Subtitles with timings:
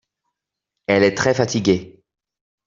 [0.87, 2.01] Elle est très fatiguée.